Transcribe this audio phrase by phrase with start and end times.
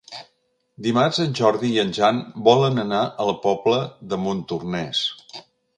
[0.87, 3.79] Dimarts en Jordi i en Jan volen anar a la Pobla
[4.15, 5.09] de Montornès.